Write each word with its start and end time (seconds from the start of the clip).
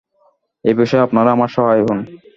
এ 0.65 0.71
বিষয়ে 0.73 1.05
আপনারা 1.07 1.29
আমার 1.31 1.49
সহায় 1.55 1.83
হউন। 1.85 1.99